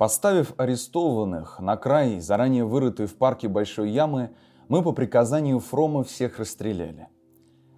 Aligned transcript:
Поставив 0.00 0.54
арестованных 0.56 1.60
на 1.60 1.76
край 1.76 2.20
заранее 2.20 2.64
вырытой 2.64 3.04
в 3.04 3.16
парке 3.16 3.48
большой 3.48 3.90
ямы, 3.90 4.30
мы 4.66 4.82
по 4.82 4.92
приказанию 4.92 5.58
Фрома 5.60 6.04
всех 6.04 6.38
расстреляли. 6.38 7.08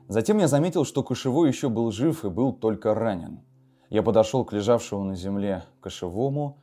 Затем 0.06 0.38
я 0.38 0.46
заметил, 0.46 0.84
что 0.84 1.02
Кошевой 1.02 1.48
еще 1.48 1.68
был 1.68 1.90
жив 1.90 2.24
и 2.24 2.28
был 2.28 2.52
только 2.52 2.94
ранен. 2.94 3.40
Я 3.90 4.04
подошел 4.04 4.44
к 4.44 4.52
лежавшему 4.52 5.02
на 5.02 5.16
земле 5.16 5.64
Кошевому 5.80 6.58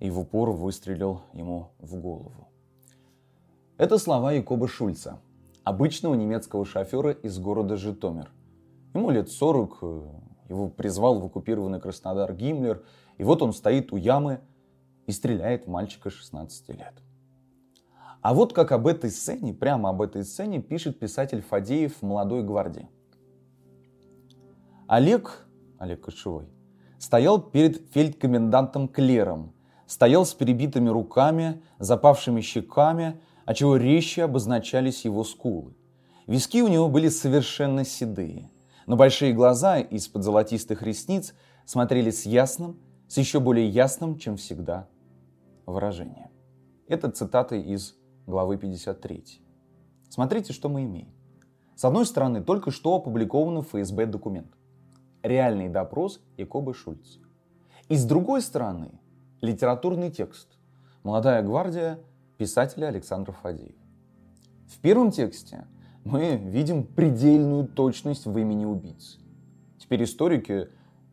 и 0.00 0.10
в 0.10 0.18
упор 0.18 0.50
выстрелил 0.50 1.20
ему 1.32 1.68
в 1.78 1.94
голову. 1.94 2.48
Это 3.76 3.98
слова 3.98 4.32
Якоба 4.32 4.66
Шульца, 4.66 5.20
обычного 5.62 6.14
немецкого 6.14 6.64
шофера 6.64 7.12
из 7.12 7.38
города 7.38 7.76
Житомир. 7.76 8.32
Ему 8.94 9.10
лет 9.10 9.30
40, 9.30 9.78
его 10.48 10.68
призвал 10.70 11.20
в 11.20 11.26
оккупированный 11.26 11.80
Краснодар 11.80 12.34
Гиммлер, 12.34 12.82
и 13.16 13.22
вот 13.22 13.42
он 13.42 13.52
стоит 13.52 13.92
у 13.92 13.96
ямы 13.96 14.40
и 15.06 15.12
стреляет 15.12 15.66
в 15.66 15.70
мальчика 15.70 16.10
16 16.10 16.68
лет. 16.70 16.94
А 18.24 18.32
вот 18.32 18.54
как 18.54 18.72
об 18.72 18.86
этой 18.86 19.10
сцене, 19.10 19.52
прямо 19.52 19.90
об 19.90 20.00
этой 20.00 20.24
сцене 20.24 20.62
пишет 20.62 20.98
писатель 20.98 21.42
Фадеев 21.42 21.96
в 21.96 22.02
«Молодой 22.02 22.42
гвардии». 22.42 22.88
Олег, 24.86 25.46
Олег 25.78 26.00
Кошевой, 26.02 26.46
стоял 26.98 27.40
перед 27.40 27.82
фельдкомендантом 27.92 28.88
Клером, 28.88 29.52
стоял 29.86 30.24
с 30.24 30.32
перебитыми 30.32 30.88
руками, 30.88 31.62
запавшими 31.78 32.40
щеками, 32.40 33.20
отчего 33.44 33.76
резче 33.76 34.24
обозначались 34.24 35.04
его 35.04 35.22
скулы. 35.24 35.74
Виски 36.26 36.62
у 36.62 36.68
него 36.68 36.88
были 36.88 37.10
совершенно 37.10 37.84
седые, 37.84 38.50
но 38.86 38.96
большие 38.96 39.34
глаза 39.34 39.78
из-под 39.78 40.24
золотистых 40.24 40.82
ресниц 40.82 41.34
смотрели 41.66 42.10
с 42.10 42.24
ясным, 42.24 42.78
с 43.08 43.18
еще 43.18 43.40
более 43.40 43.68
ясным, 43.68 44.18
чем 44.18 44.38
всегда, 44.38 44.88
выражением. 45.66 46.30
Это 46.88 47.10
цитата 47.10 47.56
из 47.56 47.94
главы 48.26 48.56
53. 48.56 49.40
Смотрите, 50.08 50.52
что 50.52 50.68
мы 50.68 50.84
имеем. 50.84 51.12
С 51.76 51.84
одной 51.84 52.06
стороны, 52.06 52.42
только 52.42 52.70
что 52.70 52.94
опубликованный 52.94 53.62
в 53.62 53.68
ФСБ 53.68 54.06
документ. 54.06 54.52
Реальный 55.22 55.68
допрос 55.68 56.20
Якоба 56.36 56.74
Шульца. 56.74 57.18
И 57.88 57.96
с 57.96 58.04
другой 58.04 58.42
стороны, 58.42 59.00
литературный 59.40 60.10
текст. 60.10 60.48
Молодая 61.02 61.42
гвардия 61.42 61.98
писателя 62.38 62.86
Александра 62.86 63.32
Фадеева. 63.32 63.78
В 64.68 64.78
первом 64.78 65.10
тексте 65.10 65.66
мы 66.04 66.36
видим 66.36 66.84
предельную 66.84 67.66
точность 67.66 68.26
в 68.26 68.38
имени 68.38 68.64
убийцы. 68.64 69.18
Теперь 69.78 70.04
историки 70.04 70.68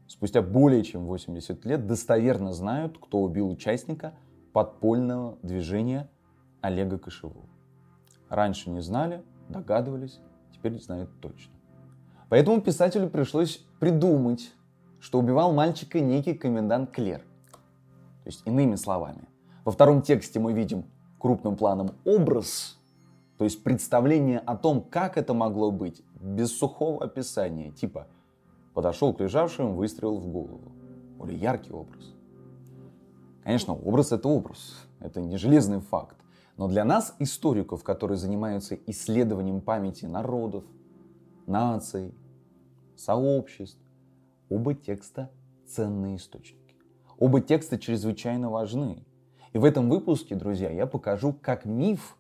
спустя 0.08 0.42
более 0.42 0.84
чем 0.84 1.06
80 1.06 1.66
лет 1.66 1.88
достоверно 1.88 2.54
знают, 2.54 2.98
кто 2.98 3.22
убил 3.22 3.50
участника 3.50 4.14
подпольного 4.54 5.38
движения 5.42 6.10
Олега 6.62 6.98
Кошевого. 6.98 7.50
Раньше 8.30 8.70
не 8.70 8.82
знали, 8.82 9.24
догадывались, 9.50 10.20
теперь 10.54 10.80
знают 10.80 11.10
точно. 11.20 11.54
Поэтому 12.30 12.62
писателю 12.62 13.10
пришлось 13.10 13.66
придумать, 13.80 14.54
что 15.00 15.20
убивал 15.20 15.54
мальчика 15.54 16.00
некий 16.00 16.34
комендант 16.34 16.92
Клер. 16.92 17.20
То 17.20 18.28
есть 18.28 18.44
иными 18.46 18.76
словами, 18.76 19.24
во 19.66 19.72
втором 19.72 20.02
тексте 20.02 20.40
мы 20.40 20.54
видим 20.54 20.86
крупным 21.20 21.56
планом 21.56 21.92
образ, 22.06 22.80
то 23.38 23.44
есть 23.44 23.64
представление 23.64 24.40
о 24.40 24.56
том, 24.56 24.82
как 24.82 25.18
это 25.18 25.34
могло 25.34 25.72
быть, 25.72 26.04
без 26.20 26.56
сухого 26.58 27.04
описания, 27.04 27.72
типа 27.72 28.08
подошел 28.74 29.14
к 29.14 29.20
лежавшему, 29.20 29.74
выстрелил 29.74 30.18
в 30.18 30.28
голову. 30.28 30.72
Более 31.18 31.38
яркий 31.38 31.74
образ. 31.74 32.14
Конечно, 33.44 33.74
образ 33.74 34.12
это 34.12 34.28
образ, 34.28 34.76
это 35.00 35.20
не 35.20 35.38
железный 35.38 35.80
факт. 35.80 36.18
Но 36.58 36.68
для 36.68 36.84
нас, 36.84 37.16
историков, 37.20 37.84
которые 37.84 38.18
занимаются 38.18 38.76
исследованием 38.86 39.62
памяти 39.62 40.06
народов, 40.06 40.64
наций, 41.48 42.14
сообществ, 42.96 43.80
оба 44.50 44.76
текста 44.76 45.32
ценные 45.66 46.18
источники. 46.18 46.76
Оба 47.18 47.42
текста 47.42 47.80
чрезвычайно 47.80 48.50
важны. 48.50 49.06
И 49.54 49.58
в 49.58 49.66
этом 49.66 49.90
выпуске, 49.90 50.36
друзья, 50.36 50.70
я 50.70 50.86
покажу, 50.86 51.34
как 51.34 51.66
миф 51.66 52.18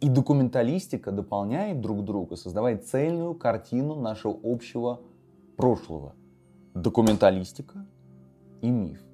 и 0.00 0.08
документалистика 0.08 1.10
дополняют 1.10 1.80
друг 1.80 2.04
друга, 2.04 2.36
создавая 2.36 2.76
цельную 2.78 3.34
картину 3.34 3.94
нашего 3.94 4.38
общего 4.42 5.00
прошлого. 5.56 6.14
Документалистика 6.74 7.86
и 8.60 8.70
миф. 8.70 9.05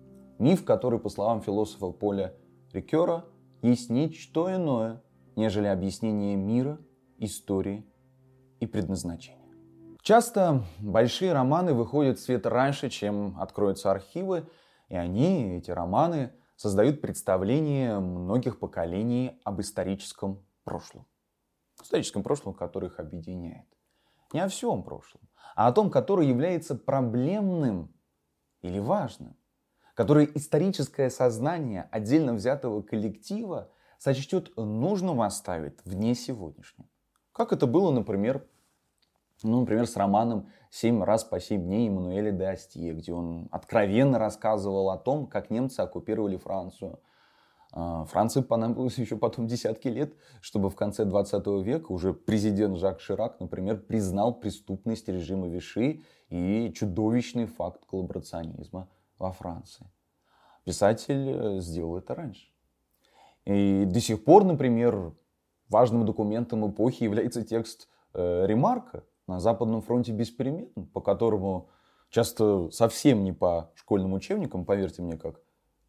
Миф, 0.43 0.65
который, 0.65 0.99
по 0.99 1.09
словам 1.09 1.41
философа 1.41 1.93
Поля 1.93 2.35
Рикера, 2.73 3.25
есть 3.63 3.91
нечто 3.91 4.53
иное, 4.53 5.01
нежели 5.37 5.69
объяснение 5.69 6.35
мира, 6.35 6.81
истории 7.19 7.87
и 8.59 8.67
предназначения. 8.67 9.55
Часто 10.03 10.65
большие 10.81 11.33
романы 11.33 11.75
выходят 11.75 12.19
в 12.19 12.23
свет 12.23 12.45
раньше, 12.45 12.91
чем 12.91 13.41
откроются 13.41 13.93
архивы, 13.93 14.49
и 14.89 14.97
они, 14.97 15.59
эти 15.59 15.71
романы, 15.71 16.33
создают 16.57 17.01
представление 17.01 18.01
многих 18.01 18.59
поколений 18.59 19.41
об 19.45 19.61
историческом 19.61 20.45
прошлом. 20.65 21.07
Историческом 21.81 22.25
прошлом, 22.25 22.55
которое 22.55 22.89
их 22.89 22.99
объединяет. 22.99 23.69
Не 24.33 24.41
о 24.41 24.49
всем 24.49 24.83
прошлом, 24.83 25.21
а 25.55 25.69
о 25.69 25.73
том, 25.73 25.89
которое 25.89 26.27
является 26.27 26.75
проблемным 26.75 27.95
или 28.61 28.81
важным 28.81 29.37
которое 29.95 30.29
историческое 30.35 31.11
сознание 31.11 31.89
отдельно 31.91 32.35
взятого 32.35 32.83
коллектива 32.83 33.71
сочтет 33.99 34.57
нужным 34.57 35.21
оставить 35.21 35.79
вне 35.85 36.15
сегодняшнего. 36.15 36.89
Как 37.33 37.53
это 37.53 37.67
было, 37.67 37.91
например, 37.91 38.45
ну, 39.43 39.61
например, 39.61 39.87
с 39.87 39.97
романом 39.97 40.49
«Семь 40.71 41.03
раз 41.03 41.25
по 41.25 41.41
семь 41.41 41.65
дней» 41.65 41.89
Эммануэля 41.89 42.31
де 42.31 42.45
Астье, 42.45 42.93
где 42.93 43.13
он 43.13 43.49
откровенно 43.51 44.19
рассказывал 44.19 44.91
о 44.91 44.99
том, 44.99 45.27
как 45.27 45.51
немцы 45.51 45.81
оккупировали 45.81 46.37
Францию. 46.37 47.01
А, 47.73 48.05
Франции 48.05 48.41
понадобилось 48.43 48.99
еще 48.99 49.17
потом 49.17 49.47
десятки 49.47 49.89
лет, 49.89 50.15
чтобы 50.41 50.71
в 50.71 50.77
конце 50.77 51.05
20 51.05 51.47
века 51.65 51.91
уже 51.91 52.13
президент 52.13 52.77
Жак 52.79 53.01
Ширак, 53.01 53.41
например, 53.41 53.79
признал 53.79 54.35
преступность 54.35 55.09
режима 55.09 55.49
Виши 55.49 56.03
и 56.29 56.73
чудовищный 56.73 57.47
факт 57.47 57.85
коллаборационизма 57.87 58.89
во 59.23 59.33
Франции. 59.33 59.87
Писатель 60.65 61.31
э, 61.31 61.61
сделал 61.61 61.97
это 61.97 62.15
раньше. 62.15 62.49
И 63.45 63.85
до 63.87 64.01
сих 64.01 64.25
пор, 64.25 64.45
например, 64.45 65.15
важным 65.69 66.05
документом 66.05 66.71
эпохи 66.71 67.05
является 67.05 67.43
текст 67.43 67.89
э, 68.15 68.47
Ремарка 68.47 69.05
на 69.27 69.41
Западном 69.41 69.81
фронте 69.81 70.13
без 70.13 70.31
перемен, 70.31 70.69
по 70.93 71.01
которому 71.01 71.71
часто 72.11 72.71
совсем 72.71 73.25
не 73.25 73.33
по 73.33 73.71
школьным 73.75 74.13
учебникам, 74.13 74.65
поверьте 74.65 75.03
мне, 75.03 75.17
как 75.17 75.41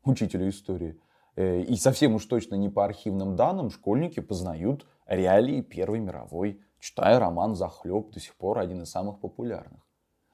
учителю 0.05 0.49
истории, 0.49 0.99
э, 1.35 1.61
и 1.61 1.75
совсем 1.75 2.15
уж 2.15 2.25
точно 2.25 2.55
не 2.55 2.69
по 2.69 2.85
архивным 2.85 3.35
данным, 3.35 3.69
школьники 3.69 4.21
познают 4.21 4.87
реалии 5.05 5.61
Первой 5.61 5.99
мировой, 5.99 6.61
читая 6.79 7.19
роман 7.19 7.55
«Захлеб», 7.55 8.11
до 8.11 8.19
сих 8.19 8.35
пор 8.35 8.59
один 8.59 8.83
из 8.83 8.89
самых 8.89 9.19
популярных. 9.19 9.81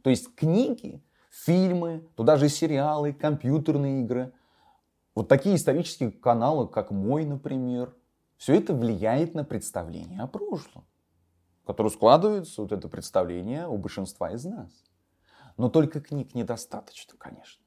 То 0.04 0.10
есть 0.10 0.34
книги 0.36 1.02
фильмы, 1.30 2.08
туда 2.16 2.38
же 2.38 2.50
сериалы, 2.50 3.14
компьютерные 3.14 4.02
игры. 4.02 4.34
Вот 5.16 5.28
такие 5.28 5.56
исторические 5.56 6.12
каналы, 6.12 6.68
как 6.68 6.92
мой, 6.92 7.26
например, 7.26 7.96
все 8.38 8.56
это 8.56 8.74
влияет 8.74 9.36
на 9.36 9.44
представление 9.44 10.22
о 10.22 10.28
прошлом, 10.28 10.86
которое 11.66 11.90
складывается, 11.90 12.62
вот 12.62 12.72
это 12.72 12.88
представление 12.88 13.68
у 13.68 13.78
большинства 13.78 14.32
из 14.32 14.46
нас. 14.46 14.72
Но 15.58 15.70
только 15.70 16.00
книг 16.00 16.34
недостаточно, 16.36 17.16
конечно. 17.18 17.64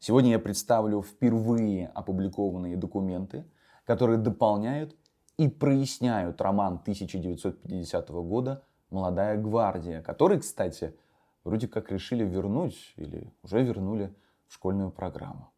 Сегодня 0.00 0.30
я 0.30 0.38
представлю 0.38 1.02
впервые 1.02 1.88
опубликованные 1.88 2.76
документы, 2.76 3.44
которые 3.84 4.18
дополняют 4.18 4.96
и 5.38 5.48
проясняют 5.48 6.40
роман 6.40 6.74
1950 6.74 8.08
года 8.10 8.64
«Молодая 8.90 9.36
гвардия», 9.38 10.02
который, 10.02 10.40
кстати, 10.40 10.96
вроде 11.48 11.66
как 11.66 11.90
решили 11.90 12.24
вернуть 12.24 12.92
или 12.96 13.32
уже 13.42 13.62
вернули 13.62 14.14
в 14.48 14.54
школьную 14.54 14.90
программу. 14.90 15.50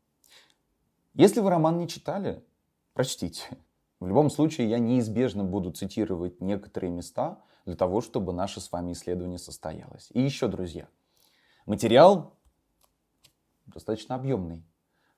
Если 1.15 1.41
вы 1.41 1.51
роман 1.51 1.79
не 1.79 1.89
читали, 1.89 2.45
прочтите. 2.93 3.59
В 3.99 4.07
любом 4.07 4.31
случае, 4.31 4.71
я 4.71 4.79
неизбежно 4.79 5.43
буду 5.43 5.73
цитировать 5.73 6.41
некоторые 6.41 6.93
места 6.93 7.43
для 7.67 7.75
того, 7.75 8.01
чтобы 8.01 8.33
наше 8.33 8.61
с 8.61 8.71
вами 8.71 8.93
исследование 8.93 9.39
состоялось. 9.39 10.11
И 10.15 10.23
еще, 10.23 10.47
друзья, 10.47 10.87
материал 11.67 12.37
достаточно 13.67 14.15
объемный. 14.15 14.65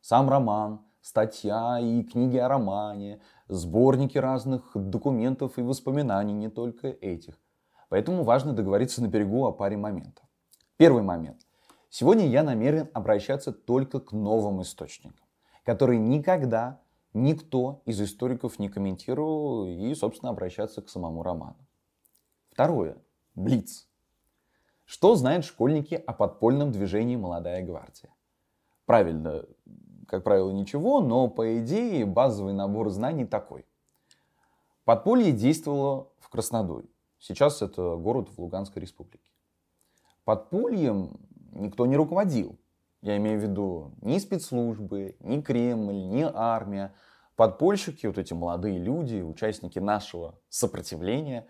Сам 0.01 0.31
роман, 0.31 0.81
статья 1.03 1.79
и 1.81 2.03
книги 2.03 2.39
о 2.39 2.49
романе, 2.49 3.21
сборники 3.47 4.17
разных 4.17 4.71
документов 4.75 5.59
и 5.59 5.63
воспоминаний, 5.63 6.33
не 6.33 6.49
только 6.49 6.89
этих. 6.89 7.39
Поэтому 7.91 8.25
важно 8.25 8.55
договориться 8.55 9.03
на 9.03 9.09
берегу 9.09 9.45
о 9.45 9.53
паре 9.53 9.77
моментов. 9.77 10.25
Первый 10.77 11.03
момент. 11.03 11.47
Сегодня 11.91 12.27
я 12.27 12.43
намерен 12.43 12.89
обращаться 12.95 13.53
только 13.53 14.01
к 14.01 14.13
новым 14.13 14.63
источникам. 14.63 15.27
который 15.65 15.99
никогда 15.99 16.81
никто 17.15 17.83
из 17.85 18.01
историков 18.01 18.59
не 18.59 18.69
комментировал 18.69 19.67
и, 19.67 19.95
собственно, 19.95 20.31
обращаться 20.31 20.83
к 20.83 20.89
самому 20.89 21.23
роману. 21.23 21.57
Второе. 22.51 22.97
Блиц. 23.35 23.89
Что 24.85 25.15
знают 25.15 25.45
школьники 25.45 25.95
о 25.95 26.13
подпольном 26.13 26.73
движении 26.73 27.17
«Молодая 27.17 27.65
гвардия»? 27.65 28.11
Правильно, 28.85 29.45
как 30.07 30.25
правило, 30.25 30.51
ничего, 30.51 31.01
но 31.01 31.29
по 31.29 31.59
идее 31.61 32.05
базовый 32.05 32.53
набор 32.53 32.91
знаний 32.91 33.25
такой. 33.25 33.65
Подполье 34.85 35.33
действовало 35.33 36.09
в 36.19 36.29
Краснодаре. 36.29 36.89
Сейчас 37.19 37.63
это 37.63 37.97
город 37.97 38.29
в 38.31 38.39
Луганской 38.41 38.83
республике. 38.83 39.32
Подпольем 40.25 41.21
никто 41.53 41.87
не 41.87 41.97
руководил. 41.97 42.59
Я 43.03 43.17
имею 43.17 43.41
в 43.41 43.43
виду 43.43 43.93
ни 44.01 44.19
спецслужбы, 44.19 45.17
ни 45.21 45.41
Кремль, 45.41 46.07
ни 46.07 46.23
армия. 46.23 46.95
Подпольщики, 47.35 48.07
вот 48.07 48.19
эти 48.19 48.33
молодые 48.33 48.79
люди, 48.79 49.21
участники 49.21 49.79
нашего 49.81 50.39
сопротивления, 50.49 51.47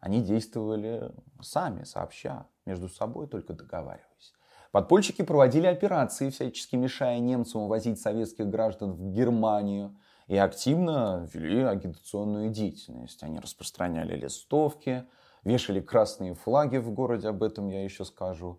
они 0.00 0.20
действовали 0.22 1.12
сами, 1.40 1.84
сообща, 1.84 2.46
между 2.64 2.88
собой 2.88 3.28
только 3.28 3.52
договариваясь. 3.52 4.34
Подпольщики 4.72 5.22
проводили 5.22 5.66
операции, 5.66 6.30
всячески 6.30 6.76
мешая 6.76 7.18
немцам 7.20 7.62
увозить 7.62 8.00
советских 8.00 8.48
граждан 8.48 8.92
в 8.92 9.12
Германию 9.12 9.96
и 10.26 10.36
активно 10.36 11.28
вели 11.32 11.62
агитационную 11.62 12.50
деятельность. 12.50 13.22
Они 13.22 13.38
распространяли 13.38 14.16
листовки, 14.16 15.04
вешали 15.46 15.80
красные 15.80 16.34
флаги 16.34 16.76
в 16.78 16.90
городе, 16.90 17.28
об 17.28 17.44
этом 17.44 17.68
я 17.68 17.84
еще 17.84 18.04
скажу. 18.04 18.58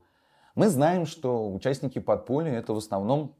Мы 0.55 0.69
знаем, 0.69 1.05
что 1.05 1.53
участники 1.53 1.99
подполья 1.99 2.53
это 2.53 2.73
в 2.73 2.77
основном 2.77 3.35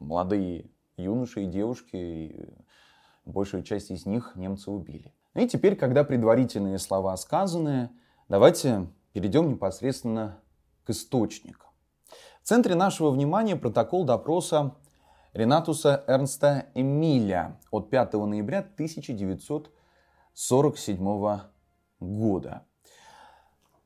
молодые 0.00 0.68
юноши 0.96 1.44
и 1.44 1.46
девушки, 1.46 1.96
и 1.96 2.48
большую 3.24 3.62
часть 3.62 3.92
из 3.92 4.04
них 4.04 4.32
немцы 4.34 4.72
убили. 4.72 5.14
Ну 5.34 5.42
и 5.42 5.48
теперь, 5.48 5.76
когда 5.76 6.02
предварительные 6.02 6.78
слова 6.78 7.16
сказаны, 7.16 7.90
давайте 8.28 8.88
перейдем 9.12 9.48
непосредственно 9.48 10.40
к 10.84 10.90
источникам. 10.90 11.70
В 12.42 12.48
центре 12.48 12.74
нашего 12.74 13.10
внимания 13.10 13.54
протокол 13.54 14.04
допроса 14.04 14.74
Ренатуса 15.34 16.02
Эрнста 16.08 16.66
Эмиля 16.74 17.60
от 17.70 17.90
5 17.90 18.14
ноября 18.14 18.58
1947 18.58 21.55
года. 22.00 22.66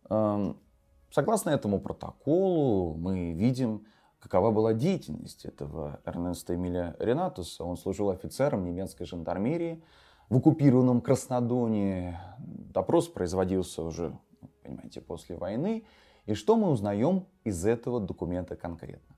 Эм, 0.09 0.59
согласно 1.11 1.51
этому 1.51 1.81
протоколу 1.81 2.95
мы 2.95 3.33
видим, 3.33 3.87
какова 4.19 4.51
была 4.51 4.75
деятельность 4.75 5.45
этого 5.45 6.01
Эрнеста 6.05 6.55
Эмиля 6.55 6.97
Ренатуса. 6.99 7.65
Он 7.65 7.77
служил 7.77 8.11
офицером 8.11 8.65
немецкой 8.65 9.05
жандармерии 9.05 9.83
в 10.29 10.37
оккупированном 10.37 11.01
Краснодоне. 11.01 12.21
Допрос 12.39 13.09
производился 13.09 13.83
уже, 13.83 14.17
понимаете, 14.63 15.01
после 15.01 15.37
войны. 15.37 15.85
И 16.27 16.35
что 16.35 16.57
мы 16.57 16.71
узнаем 16.71 17.27
из 17.45 17.65
этого 17.65 18.01
документа 18.01 18.57
конкретно? 18.57 19.17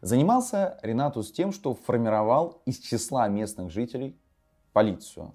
Занимался 0.00 0.78
Ренатус 0.82 1.32
тем, 1.32 1.52
что 1.52 1.74
формировал 1.74 2.62
из 2.66 2.78
числа 2.78 3.26
местных 3.28 3.70
жителей 3.70 4.18
полицию. 4.72 5.34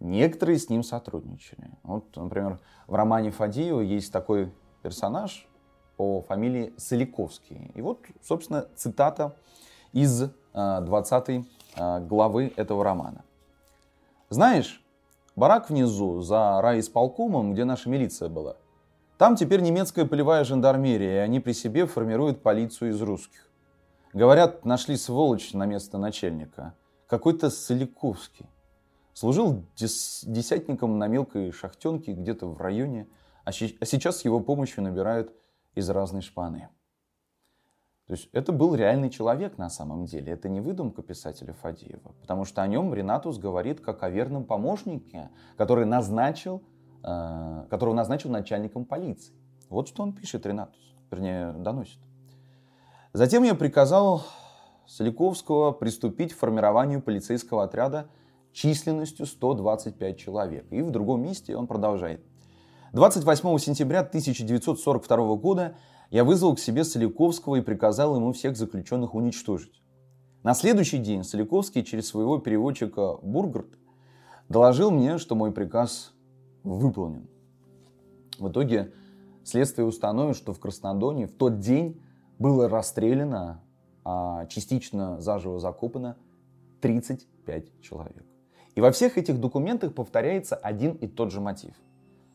Некоторые 0.00 0.58
с 0.58 0.68
ним 0.68 0.82
сотрудничали. 0.82 1.70
Вот, 1.82 2.14
например, 2.16 2.60
в 2.86 2.94
романе 2.94 3.30
Фадеева 3.30 3.80
есть 3.80 4.12
такой 4.12 4.52
персонаж 4.82 5.48
по 5.96 6.22
фамилии 6.22 6.74
Соликовский. 6.76 7.70
И 7.74 7.80
вот, 7.80 8.00
собственно, 8.22 8.66
цитата 8.76 9.36
из 9.92 10.30
20 10.52 11.28
э, 11.28 11.42
э, 11.76 12.00
главы 12.00 12.52
этого 12.56 12.84
романа. 12.84 13.24
«Знаешь, 14.28 14.84
барак 15.36 15.70
внизу, 15.70 16.20
за 16.20 16.60
райисполкомом, 16.60 17.52
где 17.52 17.64
наша 17.64 17.88
милиция 17.88 18.28
была, 18.28 18.56
там 19.16 19.36
теперь 19.36 19.60
немецкая 19.60 20.06
полевая 20.06 20.44
жандармерия, 20.44 21.14
и 21.14 21.18
они 21.18 21.38
при 21.38 21.52
себе 21.52 21.86
формируют 21.86 22.42
полицию 22.42 22.90
из 22.90 23.00
русских. 23.00 23.48
Говорят, 24.12 24.64
нашли 24.64 24.96
сволочь 24.96 25.52
на 25.52 25.66
место 25.66 25.98
начальника. 25.98 26.74
Какой-то 27.06 27.50
Соликовский. 27.50 28.46
Служил 29.14 29.64
дес- 29.76 30.24
десятником 30.26 30.98
на 30.98 31.06
мелкой 31.06 31.52
шахтенке 31.52 32.12
где-то 32.12 32.48
в 32.48 32.60
районе, 32.60 33.08
а, 33.44 33.50
а 33.50 33.52
сейчас 33.52 34.24
его 34.24 34.40
помощью 34.40 34.82
набирают 34.82 35.32
из 35.74 35.88
разной 35.88 36.20
шпаны. 36.20 36.68
То 38.06 38.12
есть 38.12 38.28
это 38.32 38.52
был 38.52 38.74
реальный 38.74 39.08
человек 39.08 39.56
на 39.56 39.70
самом 39.70 40.04
деле. 40.04 40.32
Это 40.32 40.48
не 40.48 40.60
выдумка 40.60 41.02
писателя 41.02 41.54
Фадеева. 41.54 42.12
Потому 42.20 42.44
что 42.44 42.62
о 42.62 42.66
нем 42.66 42.92
Ренатус 42.92 43.38
говорит 43.38 43.80
как 43.80 44.02
о 44.02 44.10
верном 44.10 44.44
помощнике, 44.44 45.30
который 45.56 45.86
назначил, 45.86 46.62
э, 47.02 47.66
которого 47.70 47.94
назначил 47.94 48.30
начальником 48.30 48.84
полиции. 48.84 49.32
Вот 49.70 49.88
что 49.88 50.02
он 50.02 50.12
пишет 50.12 50.44
Ренатус, 50.44 50.94
вернее, 51.10 51.52
доносит. 51.52 51.98
Затем 53.14 53.42
я 53.44 53.54
приказал 53.54 54.24
Соликовского 54.86 55.72
приступить 55.72 56.34
к 56.34 56.36
формированию 56.36 57.00
полицейского 57.00 57.62
отряда 57.62 58.08
численностью 58.54 59.26
125 59.26 60.16
человек. 60.16 60.66
И 60.70 60.80
в 60.80 60.90
другом 60.90 61.22
месте 61.22 61.56
он 61.56 61.66
продолжает. 61.66 62.24
28 62.92 63.58
сентября 63.58 64.00
1942 64.00 65.36
года 65.36 65.76
я 66.10 66.24
вызвал 66.24 66.54
к 66.54 66.60
себе 66.60 66.84
Соликовского 66.84 67.56
и 67.56 67.60
приказал 67.60 68.14
ему 68.14 68.32
всех 68.32 68.56
заключенных 68.56 69.14
уничтожить. 69.14 69.82
На 70.44 70.54
следующий 70.54 70.98
день 70.98 71.24
Соликовский 71.24 71.82
через 71.82 72.06
своего 72.06 72.38
переводчика 72.38 73.16
Бургард 73.20 73.78
доложил 74.48 74.92
мне, 74.92 75.18
что 75.18 75.34
мой 75.34 75.50
приказ 75.50 76.12
выполнен. 76.62 77.26
В 78.38 78.48
итоге 78.48 78.92
следствие 79.42 79.86
установит, 79.86 80.36
что 80.36 80.52
в 80.52 80.60
Краснодоне 80.60 81.26
в 81.26 81.32
тот 81.32 81.58
день 81.58 82.00
было 82.38 82.68
расстреляно, 82.68 83.62
а 84.04 84.46
частично 84.46 85.20
заживо 85.20 85.58
закопано 85.58 86.16
35 86.80 87.80
человек. 87.80 88.24
И 88.74 88.80
во 88.80 88.90
всех 88.90 89.18
этих 89.18 89.40
документах 89.40 89.94
повторяется 89.94 90.56
один 90.56 90.94
и 90.94 91.06
тот 91.06 91.30
же 91.30 91.40
мотив. 91.40 91.74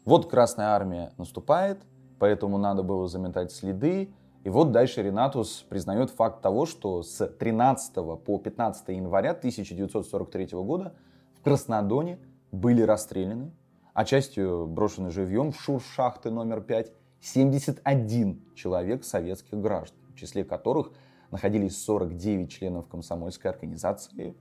Вот 0.05 0.29
Красная 0.29 0.67
Армия 0.67 1.11
наступает, 1.17 1.79
поэтому 2.17 2.57
надо 2.57 2.81
было 2.81 3.07
заметать 3.07 3.51
следы. 3.51 4.09
И 4.45 4.49
вот 4.49 4.71
дальше 4.71 5.03
Ренатус 5.03 5.65
признает 5.67 6.11
факт 6.11 6.41
того, 6.41 6.65
что 6.65 7.03
с 7.03 7.27
13 7.27 7.93
по 8.23 8.37
15 8.37 8.87
января 8.89 9.31
1943 9.31 10.47
года 10.53 10.93
в 11.35 11.41
Краснодоне 11.43 12.19
были 12.51 12.81
расстреляны, 12.81 13.51
а 13.93 14.05
частью 14.05 14.65
брошены 14.65 15.11
живьем 15.11 15.51
в 15.51 15.59
шуршахты 15.59 16.31
номер 16.31 16.61
5 16.61 16.93
71 17.21 18.41
человек 18.55 19.03
советских 19.03 19.59
граждан, 19.59 19.99
в 20.13 20.15
числе 20.15 20.45
которых 20.45 20.91
находились 21.31 21.77
49 21.83 22.49
членов 22.49 22.87
комсомольской 22.87 23.51
организации 23.51 24.35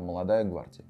молодая 0.00 0.44
гвардия. 0.44 0.84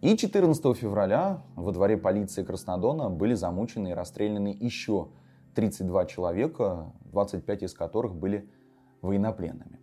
И 0.00 0.16
14 0.16 0.76
февраля 0.76 1.42
во 1.56 1.72
дворе 1.72 1.96
полиции 1.96 2.42
Краснодона 2.42 3.10
были 3.10 3.34
замучены 3.34 3.90
и 3.90 3.94
расстреляны 3.94 4.56
еще 4.58 5.08
32 5.54 6.06
человека, 6.06 6.92
25 7.12 7.64
из 7.64 7.74
которых 7.74 8.14
были 8.14 8.48
военнопленными. 9.02 9.78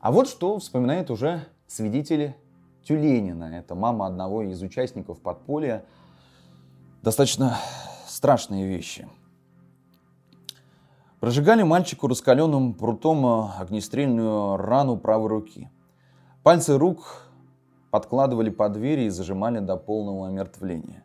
А 0.00 0.12
вот 0.12 0.28
что 0.28 0.58
вспоминает 0.58 1.10
уже 1.10 1.44
свидетели 1.66 2.36
Тюленина. 2.84 3.44
Это 3.44 3.74
мама 3.74 4.06
одного 4.06 4.42
из 4.42 4.62
участников 4.62 5.20
подполья. 5.20 5.84
Достаточно 7.02 7.58
страшные 8.06 8.66
вещи. 8.66 9.06
Прожигали 11.20 11.62
мальчику 11.64 12.06
раскаленным 12.06 12.72
прутом 12.72 13.52
огнестрельную 13.60 14.56
рану 14.56 14.96
правой 14.96 15.28
руки. 15.28 15.70
Пальцы 16.42 16.78
рук 16.78 17.27
подкладывали 17.90 18.50
под 18.50 18.72
двери 18.72 19.02
и 19.02 19.08
зажимали 19.08 19.60
до 19.60 19.76
полного 19.76 20.28
омертвления. 20.28 21.04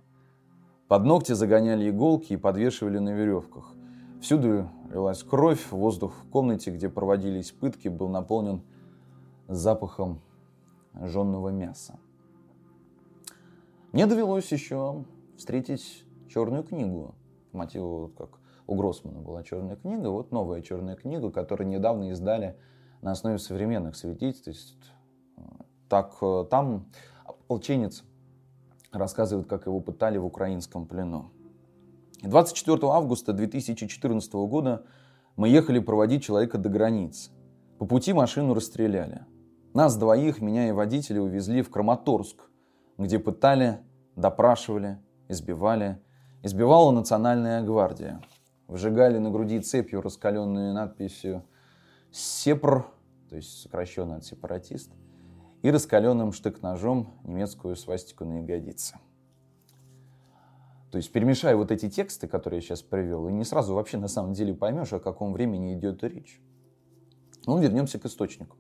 Под 0.88 1.06
ногти 1.06 1.32
загоняли 1.34 1.90
иголки 1.90 2.34
и 2.34 2.38
подвешивали 2.38 3.00
на 3.00 3.14
веревках. 3.14 3.74
Всюду 4.22 4.70
лилась 4.92 5.24
кровь, 5.24 5.72
воздух 5.72 6.14
в 6.14 6.30
комнате, 6.30 6.72
где 6.72 6.90
проводились 6.90 7.52
пытки, 7.52 7.88
был 7.88 8.10
наполнен 8.10 8.62
запахом 9.48 10.22
жженного 11.02 11.50
мяса. 11.50 12.00
Мне 13.92 14.06
довелось 14.06 14.52
еще 14.52 15.04
встретить 15.38 16.04
черную 16.28 16.64
книгу. 16.64 17.16
По 17.52 17.60
мотиву, 17.60 18.12
как 18.18 18.40
у 18.66 18.76
Гроссмана 18.76 19.20
была 19.20 19.44
черная 19.44 19.76
книга, 19.76 20.08
вот 20.08 20.32
новая 20.32 20.62
черная 20.62 20.96
книга, 20.96 21.32
которую 21.32 21.68
недавно 21.68 22.12
издали 22.12 22.56
на 23.02 23.12
основе 23.12 23.38
современных 23.38 23.96
свидетельств 23.96 24.94
так 25.94 26.18
э, 26.24 26.46
там 26.50 26.88
ополченец 27.24 28.04
рассказывает, 28.92 29.48
как 29.48 29.68
его 29.68 29.80
пытали 29.80 30.18
в 30.18 30.26
украинском 30.26 30.88
плену. 30.88 31.30
24 32.24 32.80
августа 32.86 33.32
2014 33.32 34.34
года 34.34 34.86
мы 35.36 35.50
ехали 35.50 35.78
проводить 35.78 36.24
человека 36.24 36.58
до 36.58 36.70
границы. 36.70 37.30
По 37.78 37.86
пути 37.86 38.12
машину 38.12 38.56
расстреляли. 38.56 39.22
Нас 39.76 39.96
двоих, 39.96 40.42
меня 40.42 40.68
и 40.68 40.72
водителя, 40.72 41.22
увезли 41.22 41.62
в 41.62 41.70
Краматорск, 41.70 42.42
где 42.98 43.20
пытали, 43.20 43.78
допрашивали, 44.16 44.98
избивали. 45.30 46.02
Избивала 46.42 46.90
национальная 46.90 47.62
гвардия. 47.62 48.20
Вжигали 48.68 49.20
на 49.20 49.30
груди 49.30 49.60
цепью, 49.60 50.02
раскаленную 50.02 50.74
надписью 50.74 51.44
«Сепр», 52.12 52.88
то 53.30 53.36
есть 53.36 53.62
сокращенно 53.62 54.16
от 54.16 54.26
«сепаратист», 54.26 54.92
и 55.64 55.72
раскаленным 55.72 56.34
штык-ножом 56.34 57.14
немецкую 57.24 57.76
свастику 57.76 58.26
на 58.26 58.42
ягодице. 58.42 59.00
То 60.92 60.98
есть 60.98 61.12
перемешая 61.12 61.56
вот 61.56 61.72
эти 61.72 61.90
тексты, 61.90 62.28
которые 62.28 62.60
я 62.60 62.62
сейчас 62.62 62.84
привел, 62.84 63.28
и 63.28 63.32
не 63.32 63.46
сразу 63.46 63.74
вообще 63.74 63.98
на 63.98 64.10
самом 64.10 64.34
деле 64.34 64.54
поймешь, 64.54 64.94
о 64.94 65.00
каком 65.00 65.34
времени 65.34 65.74
идет 65.74 66.04
речь. 66.04 66.40
Ну, 67.48 67.58
вернемся 67.60 67.98
к 67.98 68.06
источнику. 68.06 68.58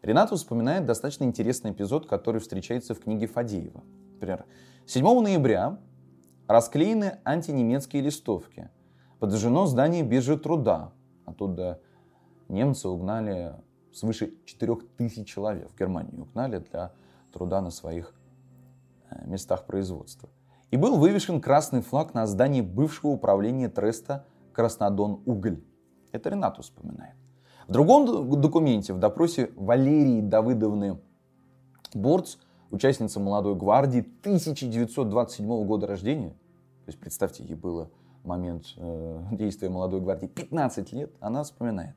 Ренат 0.00 0.30
вспоминает 0.30 0.86
достаточно 0.86 1.24
интересный 1.24 1.72
эпизод, 1.72 2.06
который 2.06 2.40
встречается 2.40 2.94
в 2.94 3.00
книге 3.00 3.26
Фадеева. 3.26 3.82
Например, 4.14 4.46
7 4.86 5.04
ноября 5.20 5.78
расклеены 6.46 7.18
антинемецкие 7.24 8.02
листовки. 8.02 8.70
Подожжено 9.18 9.66
здание 9.66 10.04
биржи 10.04 10.38
труда. 10.38 10.92
Оттуда 11.26 11.80
немцы 12.48 12.88
угнали 12.88 13.54
свыше 13.92 14.34
4000 14.44 15.24
человек 15.24 15.70
в 15.70 15.78
Германию 15.78 16.22
угнали 16.22 16.58
для 16.58 16.92
труда 17.32 17.60
на 17.60 17.70
своих 17.70 18.14
э, 19.10 19.26
местах 19.26 19.66
производства 19.66 20.28
и 20.72 20.76
был 20.76 20.96
вывешен 20.98 21.40
красный 21.40 21.82
флаг 21.82 22.14
на 22.14 22.26
здании 22.26 22.62
бывшего 22.62 23.10
управления 23.10 23.68
треста 23.68 24.24
Краснодон-Уголь. 24.54 25.62
Это 26.12 26.30
Ренат 26.30 26.58
вспоминает. 26.58 27.14
В 27.68 27.72
другом 27.72 28.40
документе, 28.40 28.92
в 28.92 28.98
допросе 28.98 29.50
Валерии 29.54 30.20
Давыдовны 30.20 30.98
Борц, 31.94 32.36
участница 32.70 33.20
молодой 33.20 33.54
гвардии 33.54 34.00
1927 34.00 35.66
года 35.66 35.86
рождения, 35.86 36.30
то 36.30 36.88
есть 36.88 36.98
представьте, 36.98 37.44
ей 37.44 37.54
было 37.54 37.90
момент 38.24 38.64
э, 38.76 39.22
действия 39.32 39.68
молодой 39.68 40.00
гвардии 40.00 40.26
15 40.26 40.92
лет, 40.92 41.12
она 41.20 41.44
вспоминает. 41.44 41.94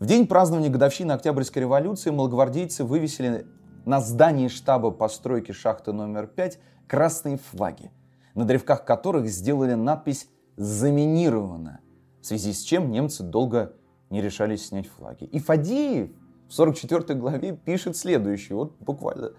В 0.00 0.06
день 0.06 0.26
празднования 0.26 0.70
годовщины 0.70 1.12
Октябрьской 1.12 1.60
революции 1.60 2.08
малогвардейцы 2.08 2.84
вывесили 2.84 3.46
на 3.84 4.00
здании 4.00 4.48
штаба 4.48 4.92
постройки 4.92 5.52
шахты 5.52 5.92
номер 5.92 6.26
5 6.26 6.58
красные 6.88 7.36
флаги, 7.36 7.90
на 8.34 8.46
древках 8.46 8.86
которых 8.86 9.28
сделали 9.28 9.74
надпись 9.74 10.26
«Заминировано», 10.56 11.80
в 12.22 12.26
связи 12.26 12.54
с 12.54 12.62
чем 12.62 12.90
немцы 12.90 13.22
долго 13.22 13.74
не 14.08 14.22
решались 14.22 14.68
снять 14.68 14.88
флаги. 14.88 15.24
И 15.24 15.38
Фадеев 15.38 16.12
в 16.48 16.54
44 16.54 17.18
главе 17.18 17.54
пишет 17.54 17.94
следующее, 17.94 18.56
вот 18.56 18.78
буквально. 18.80 19.32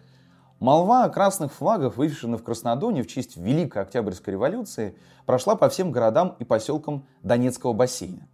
Молва 0.60 1.06
о 1.06 1.10
красных 1.10 1.52
флагах, 1.52 1.98
вывешенных 1.98 2.42
в 2.42 2.44
Краснодоне 2.44 3.02
в 3.02 3.08
честь 3.08 3.36
Великой 3.36 3.82
Октябрьской 3.82 4.34
революции, 4.34 4.96
прошла 5.26 5.56
по 5.56 5.70
всем 5.70 5.92
городам 5.92 6.36
и 6.38 6.44
поселкам 6.44 7.08
Донецкого 7.24 7.74
бассейна. 7.74 8.28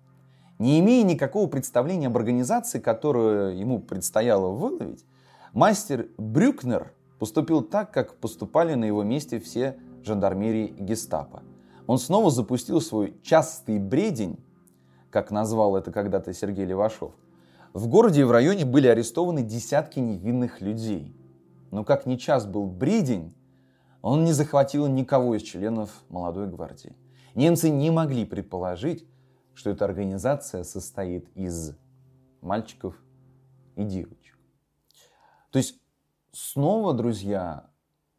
Не 0.59 0.79
имея 0.79 1.03
никакого 1.03 1.47
представления 1.47 2.07
об 2.07 2.17
организации, 2.17 2.79
которую 2.79 3.57
ему 3.57 3.79
предстояло 3.79 4.49
выловить, 4.49 5.05
мастер 5.53 6.07
Брюкнер 6.17 6.93
поступил 7.19 7.61
так, 7.61 7.91
как 7.91 8.15
поступали 8.15 8.73
на 8.73 8.85
его 8.85 9.03
месте 9.03 9.39
все 9.39 9.77
жандармерии 10.03 10.73
гестапо. 10.79 11.43
Он 11.85 11.99
снова 11.99 12.31
запустил 12.31 12.81
свой 12.81 13.15
частый 13.21 13.77
бредень, 13.77 14.39
как 15.11 15.31
назвал 15.31 15.77
это 15.77 15.91
когда-то 15.91 16.33
Сергей 16.33 16.65
Левашов. 16.65 17.13
В 17.73 17.87
городе 17.87 18.21
и 18.21 18.23
в 18.23 18.31
районе 18.31 18.65
были 18.65 18.87
арестованы 18.87 19.43
десятки 19.43 19.99
невинных 19.99 20.61
людей. 20.61 21.15
Но 21.69 21.83
как 21.83 22.05
ни 22.05 22.15
час 22.15 22.45
был 22.45 22.65
бредень, 22.65 23.35
он 24.01 24.23
не 24.23 24.31
захватил 24.31 24.87
никого 24.87 25.35
из 25.35 25.43
членов 25.43 25.91
молодой 26.09 26.47
гвардии. 26.47 26.95
Немцы 27.35 27.69
не 27.69 27.91
могли 27.91 28.25
предположить, 28.25 29.05
что 29.57 29.71
эта 29.71 29.85
организация 29.85 30.63
состоит 30.63 31.27
из 31.35 31.75
мальчиков 32.41 32.95
и 33.75 33.83
девочек. 33.83 34.37
То 35.49 35.57
есть 35.57 35.81
снова, 36.31 36.93
друзья, 36.93 37.67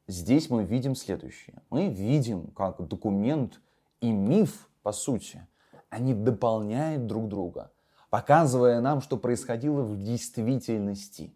здесь 0.08 0.50
мы 0.50 0.64
видим 0.64 0.96
следующее. 0.96 1.62
Мы 1.70 1.90
видим, 1.90 2.48
как 2.48 2.84
документ 2.88 3.60
и 4.00 4.10
миф, 4.10 4.68
по 4.82 4.90
сути, 4.90 5.46
они 5.90 6.12
дополняют 6.12 7.06
друг 7.06 7.28
друга, 7.28 7.70
показывая 8.10 8.80
нам, 8.80 9.00
что 9.00 9.16
происходило 9.16 9.82
в 9.82 9.96
действительности. 10.02 11.32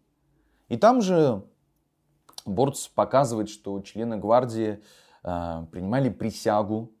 И 0.67 0.75
там 0.75 1.01
же 1.01 1.45
Борц 2.45 2.89
показывает, 2.89 3.47
что 3.47 3.79
члены 3.79 4.17
гвардии 4.17 4.83
э, 5.23 5.65
принимали 5.71 6.09
присягу. 6.09 6.91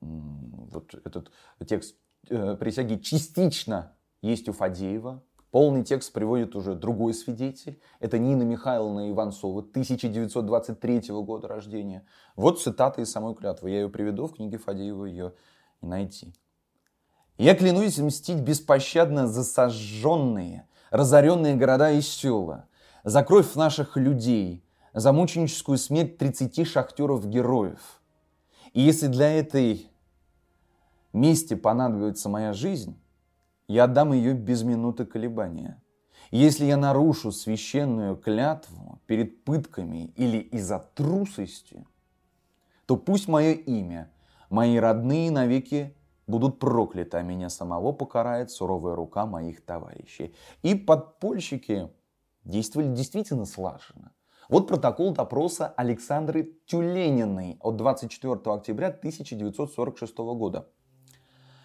Вот 0.00 0.94
этот 0.94 1.32
текст 1.66 1.96
э, 2.28 2.56
присяги 2.56 2.96
частично 2.96 3.96
есть 4.20 4.48
у 4.48 4.52
Фадеева, 4.52 5.22
Полный 5.52 5.84
текст 5.84 6.14
приводит 6.14 6.56
уже 6.56 6.74
другой 6.74 7.12
свидетель. 7.12 7.78
Это 8.00 8.18
Нина 8.18 8.42
Михайловна 8.42 9.10
Иванцова, 9.10 9.60
1923 9.60 11.10
года 11.10 11.46
рождения. 11.46 12.06
Вот 12.36 12.62
цитата 12.62 13.02
из 13.02 13.12
самой 13.12 13.34
клятвы. 13.34 13.68
Я 13.68 13.82
ее 13.82 13.90
приведу, 13.90 14.26
в 14.26 14.32
книге 14.32 14.56
Фадеева 14.56 15.04
ее 15.04 15.34
найти. 15.82 16.34
«Я 17.36 17.54
клянусь 17.54 17.98
мстить 17.98 18.40
беспощадно 18.40 19.28
за 19.28 19.44
сожженные, 19.44 20.66
разоренные 20.90 21.54
города 21.54 21.90
и 21.90 22.00
села, 22.00 22.66
за 23.04 23.22
кровь 23.22 23.54
наших 23.54 23.98
людей, 23.98 24.64
за 24.94 25.12
мученическую 25.12 25.76
смерть 25.76 26.16
30 26.16 26.66
шахтеров-героев. 26.66 28.00
И 28.72 28.80
если 28.80 29.08
для 29.08 29.30
этой 29.30 29.91
мести 31.12 31.54
понадобится 31.54 32.28
моя 32.28 32.52
жизнь, 32.52 32.98
я 33.68 33.84
отдам 33.84 34.12
ее 34.12 34.34
без 34.34 34.62
минуты 34.62 35.04
колебания. 35.04 35.82
Если 36.30 36.64
я 36.64 36.76
нарушу 36.76 37.32
священную 37.32 38.16
клятву 38.16 39.00
перед 39.06 39.44
пытками 39.44 40.12
или 40.16 40.38
из-за 40.38 40.78
трусости, 40.78 41.86
то 42.86 42.96
пусть 42.96 43.28
мое 43.28 43.52
имя, 43.52 44.10
мои 44.48 44.78
родные 44.78 45.30
навеки 45.30 45.94
будут 46.26 46.58
прокляты, 46.58 47.18
а 47.18 47.22
меня 47.22 47.50
самого 47.50 47.92
покарает 47.92 48.50
суровая 48.50 48.94
рука 48.94 49.26
моих 49.26 49.64
товарищей. 49.64 50.34
И 50.62 50.74
подпольщики 50.74 51.90
действовали 52.44 52.94
действительно 52.94 53.44
слаженно. 53.44 54.12
Вот 54.48 54.68
протокол 54.68 55.12
допроса 55.12 55.68
Александры 55.76 56.52
Тюлениной 56.66 57.56
от 57.60 57.76
24 57.76 58.34
октября 58.46 58.88
1946 58.88 60.16
года. 60.18 60.68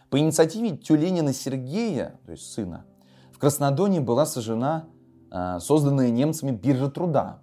По 0.10 0.20
инициативе 0.20 0.78
Тюленина 0.78 1.34
Сергея, 1.34 2.20
то 2.26 2.32
есть 2.32 2.52
сына, 2.52 2.86
в 3.32 3.40
Краснодоне 3.40 4.00
была 4.00 4.26
сожжена 4.26 4.88
э, 5.32 5.60
созданная 5.60 6.10
немцами 6.12 6.52
биржа 6.52 6.90
труда, 6.90 7.42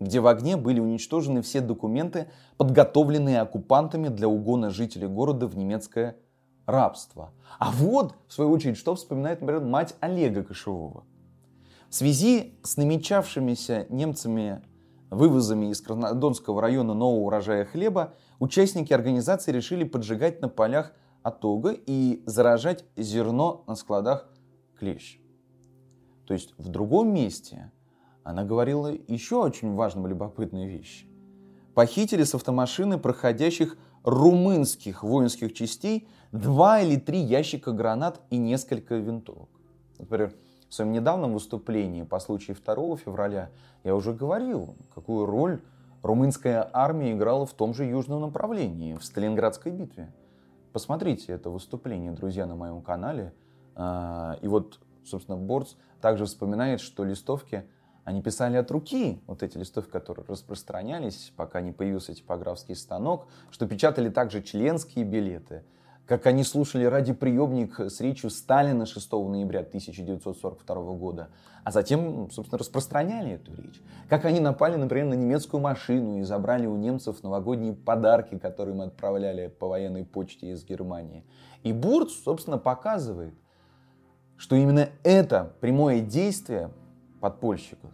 где 0.00 0.20
в 0.20 0.26
огне 0.26 0.56
были 0.56 0.80
уничтожены 0.80 1.42
все 1.42 1.60
документы, 1.60 2.30
подготовленные 2.56 3.40
оккупантами 3.40 4.08
для 4.08 4.28
угона 4.28 4.70
жителей 4.70 5.06
города 5.06 5.46
в 5.46 5.56
немецкое 5.56 6.16
рабство. 6.64 7.32
А 7.58 7.70
вот, 7.70 8.14
в 8.26 8.32
свою 8.32 8.52
очередь, 8.52 8.78
что 8.78 8.94
вспоминает, 8.94 9.40
например, 9.40 9.62
мать 9.62 9.94
Олега 10.00 10.42
Кошевого. 10.42 11.04
В 11.90 11.94
связи 11.94 12.58
с 12.62 12.76
намечавшимися 12.76 13.86
немцами 13.90 14.62
вывозами 15.10 15.70
из 15.70 15.80
Краснодонского 15.80 16.60
района 16.60 16.94
нового 16.94 17.24
урожая 17.24 17.64
хлеба, 17.64 18.14
участники 18.38 18.92
организации 18.92 19.52
решили 19.52 19.84
поджигать 19.84 20.40
на 20.42 20.48
полях 20.48 20.92
отога 21.22 21.72
и 21.72 22.22
заражать 22.26 22.84
зерно 22.96 23.64
на 23.66 23.74
складах 23.74 24.28
клещ. 24.78 25.20
То 26.26 26.34
есть 26.34 26.54
в 26.58 26.68
другом 26.68 27.12
месте 27.12 27.70
она 28.22 28.44
говорила 28.44 28.92
еще 29.08 29.36
очень 29.36 29.74
важную 29.74 30.08
любопытную 30.08 30.68
вещь. 30.68 31.06
Похитили 31.74 32.24
с 32.24 32.34
автомашины 32.34 32.98
проходящих 32.98 33.78
румынских 34.04 35.02
воинских 35.02 35.54
частей 35.54 36.08
два 36.32 36.80
или 36.80 36.96
три 36.96 37.18
ящика 37.18 37.72
гранат 37.72 38.20
и 38.30 38.36
несколько 38.36 38.96
винтовок. 38.96 39.48
Например, 39.98 40.34
в 40.68 40.74
своем 40.74 40.92
недавнем 40.92 41.32
выступлении 41.32 42.02
по 42.02 42.20
случаю 42.20 42.56
2 42.56 42.96
февраля 42.96 43.50
я 43.84 43.94
уже 43.94 44.12
говорил, 44.12 44.76
какую 44.94 45.24
роль 45.24 45.62
румынская 46.02 46.68
армия 46.72 47.12
играла 47.12 47.46
в 47.46 47.54
том 47.54 47.72
же 47.74 47.84
южном 47.84 48.20
направлении, 48.20 48.94
в 48.94 49.02
Сталинградской 49.04 49.72
битве. 49.72 50.12
Посмотрите 50.72 51.32
это 51.32 51.50
выступление, 51.50 52.12
друзья, 52.12 52.46
на 52.46 52.54
моем 52.54 52.82
канале. 52.82 53.32
А, 53.74 54.38
и 54.42 54.48
вот, 54.48 54.78
собственно, 55.04 55.36
Борц 55.36 55.74
также 56.00 56.26
вспоминает, 56.26 56.80
что 56.80 57.04
листовки, 57.04 57.64
они 58.04 58.22
писали 58.22 58.56
от 58.56 58.70
руки, 58.70 59.20
вот 59.26 59.42
эти 59.42 59.58
листовки, 59.58 59.90
которые 59.90 60.24
распространялись, 60.26 61.32
пока 61.36 61.60
не 61.60 61.72
появился 61.72 62.14
типографский 62.14 62.74
станок, 62.74 63.26
что 63.50 63.66
печатали 63.66 64.08
также 64.08 64.42
членские 64.42 65.04
билеты, 65.04 65.64
как 66.08 66.24
они 66.24 66.42
слушали 66.42 66.86
радиоприемник 66.86 67.80
с 67.80 68.00
речью 68.00 68.30
Сталина 68.30 68.86
6 68.86 69.12
ноября 69.12 69.60
1942 69.60 70.74
года, 70.94 71.28
а 71.64 71.70
затем, 71.70 72.30
собственно, 72.30 72.58
распространяли 72.58 73.32
эту 73.32 73.54
речь. 73.54 73.82
Как 74.08 74.24
они 74.24 74.40
напали, 74.40 74.76
например, 74.76 75.08
на 75.08 75.14
немецкую 75.14 75.60
машину 75.60 76.18
и 76.18 76.22
забрали 76.22 76.64
у 76.64 76.76
немцев 76.76 77.22
новогодние 77.22 77.74
подарки, 77.74 78.38
которые 78.38 78.74
мы 78.74 78.84
отправляли 78.84 79.48
по 79.48 79.68
военной 79.68 80.06
почте 80.06 80.50
из 80.50 80.64
Германии. 80.64 81.26
И 81.62 81.74
Бурц, 81.74 82.12
собственно, 82.24 82.56
показывает, 82.56 83.34
что 84.38 84.56
именно 84.56 84.88
это 85.04 85.52
прямое 85.60 86.00
действие 86.00 86.70
подпольщиков, 87.20 87.90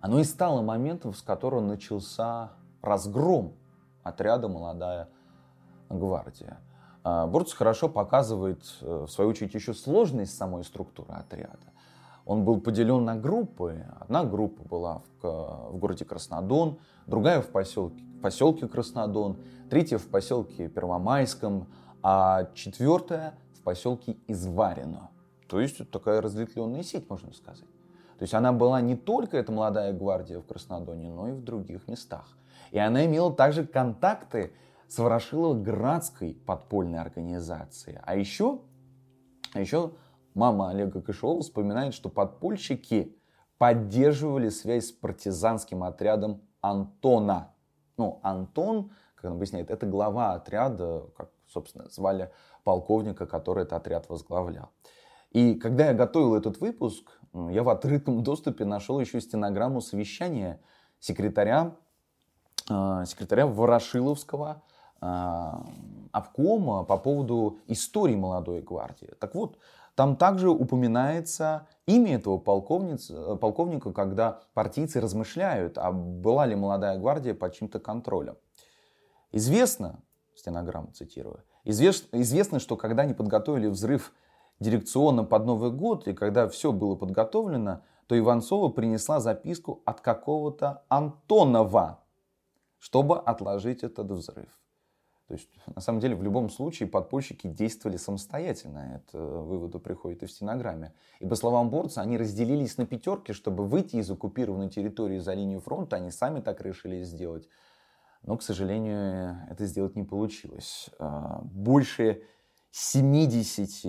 оно 0.00 0.18
и 0.18 0.24
стало 0.24 0.60
моментом, 0.60 1.14
с 1.14 1.22
которого 1.22 1.60
начался 1.60 2.50
разгром 2.82 3.54
отряда 4.02 4.48
«Молодая 4.48 5.08
гвардия». 5.88 6.58
А, 7.04 7.26
Бурц 7.26 7.52
хорошо 7.52 7.88
показывает, 7.88 8.62
э, 8.80 9.04
в 9.06 9.10
свою 9.10 9.30
очередь, 9.30 9.54
еще 9.54 9.74
сложность 9.74 10.36
самой 10.36 10.64
структуры 10.64 11.12
отряда. 11.12 11.58
Он 12.24 12.44
был 12.44 12.60
поделен 12.60 13.04
на 13.04 13.16
группы. 13.16 13.84
Одна 13.98 14.24
группа 14.24 14.62
была 14.62 15.02
в, 15.20 15.72
в 15.72 15.76
городе 15.78 16.04
Краснодон, 16.04 16.78
другая 17.06 17.42
в 17.42 17.48
поселке, 17.48 18.02
в 18.18 18.20
поселке 18.20 18.68
Краснодон, 18.68 19.36
третья 19.68 19.98
в 19.98 20.06
поселке 20.06 20.68
Первомайском, 20.68 21.66
а 22.02 22.48
четвертая 22.54 23.34
в 23.54 23.62
поселке 23.62 24.16
Изварино. 24.28 25.10
То 25.48 25.60
есть 25.60 25.80
это 25.80 25.90
такая 25.90 26.20
разветвленная 26.20 26.84
сеть, 26.84 27.10
можно 27.10 27.32
сказать. 27.32 27.68
То 28.18 28.22
есть 28.22 28.34
она 28.34 28.52
была 28.52 28.80
не 28.80 28.94
только 28.94 29.36
эта 29.36 29.50
молодая 29.50 29.92
гвардия 29.92 30.38
в 30.38 30.46
Краснодоне, 30.46 31.10
но 31.10 31.28
и 31.28 31.32
в 31.32 31.42
других 31.42 31.88
местах. 31.88 32.28
И 32.70 32.78
она 32.78 33.04
имела 33.04 33.32
также 33.32 33.66
контакты 33.66 34.52
с 34.92 34.98
Ворошилово-Градской 34.98 36.34
подпольной 36.34 36.98
организацией. 36.98 37.98
А 38.02 38.14
еще, 38.14 38.60
а 39.54 39.60
еще 39.60 39.92
мама 40.34 40.68
Олега 40.68 41.00
Кашева 41.00 41.40
вспоминает, 41.40 41.94
что 41.94 42.10
подпольщики 42.10 43.16
поддерживали 43.56 44.50
связь 44.50 44.88
с 44.88 44.92
партизанским 44.92 45.82
отрядом 45.82 46.42
Антона. 46.60 47.54
Ну, 47.96 48.20
Антон, 48.22 48.92
как 49.14 49.30
он 49.30 49.36
объясняет, 49.38 49.70
это 49.70 49.86
глава 49.86 50.34
отряда, 50.34 51.06
как, 51.16 51.30
собственно, 51.48 51.88
звали 51.88 52.30
полковника, 52.62 53.26
который 53.26 53.62
этот 53.62 53.72
отряд 53.72 54.10
возглавлял. 54.10 54.68
И 55.30 55.54
когда 55.54 55.86
я 55.86 55.94
готовил 55.94 56.34
этот 56.34 56.60
выпуск, 56.60 57.18
я 57.32 57.62
в 57.62 57.70
открытом 57.70 58.22
доступе 58.24 58.66
нашел 58.66 59.00
еще 59.00 59.22
стенограмму 59.22 59.80
совещания 59.80 60.60
секретаря, 61.00 61.76
э, 62.68 63.04
секретаря 63.06 63.46
Ворошиловского 63.46 64.50
а, 64.50 64.71
обкома 65.02 66.84
по 66.84 66.96
поводу 66.96 67.58
истории 67.66 68.14
молодой 68.14 68.62
гвардии. 68.62 69.10
Так 69.18 69.34
вот, 69.34 69.58
там 69.96 70.16
также 70.16 70.48
упоминается 70.48 71.66
имя 71.86 72.14
этого 72.14 72.38
полковника, 72.38 73.92
когда 73.92 74.40
партийцы 74.54 75.00
размышляют, 75.00 75.76
а 75.76 75.90
была 75.90 76.46
ли 76.46 76.54
молодая 76.54 76.98
гвардия 76.98 77.34
под 77.34 77.52
чьим-то 77.54 77.80
контролем. 77.80 78.36
Известно, 79.32 79.98
стенограмму 80.34 80.92
цитирую, 80.92 81.42
известно, 81.64 82.20
известно, 82.22 82.60
что 82.60 82.76
когда 82.76 83.02
они 83.02 83.14
подготовили 83.14 83.66
взрыв 83.66 84.12
дирекционно 84.60 85.24
под 85.24 85.46
Новый 85.46 85.72
год, 85.72 86.06
и 86.06 86.14
когда 86.14 86.48
все 86.48 86.70
было 86.70 86.94
подготовлено, 86.94 87.80
то 88.06 88.16
Иванцова 88.16 88.68
принесла 88.68 89.18
записку 89.20 89.82
от 89.84 90.00
какого-то 90.00 90.84
Антонова, 90.88 91.98
чтобы 92.78 93.18
отложить 93.18 93.82
этот 93.82 94.10
взрыв. 94.10 94.48
То 95.32 95.36
есть, 95.36 95.48
на 95.74 95.80
самом 95.80 95.98
деле, 95.98 96.14
в 96.14 96.22
любом 96.22 96.50
случае 96.50 96.90
подпольщики 96.90 97.46
действовали 97.46 97.96
самостоятельно. 97.96 99.02
Это 99.02 99.18
выводу 99.18 99.80
приходит 99.80 100.22
и 100.22 100.26
в 100.26 100.30
стенограмме. 100.30 100.92
И 101.20 101.26
по 101.26 101.36
словам 101.36 101.70
Борца, 101.70 102.02
они 102.02 102.18
разделились 102.18 102.76
на 102.76 102.84
пятерки, 102.84 103.32
чтобы 103.32 103.66
выйти 103.66 103.96
из 103.96 104.10
оккупированной 104.10 104.68
территории 104.68 105.16
за 105.16 105.32
линию 105.32 105.60
фронта. 105.60 105.96
Они 105.96 106.10
сами 106.10 106.40
так 106.40 106.60
решили 106.60 107.02
сделать. 107.02 107.48
Но, 108.24 108.36
к 108.36 108.42
сожалению, 108.42 109.38
это 109.48 109.64
сделать 109.64 109.96
не 109.96 110.02
получилось. 110.02 110.90
А, 110.98 111.40
больше 111.44 112.24
70 112.70 113.86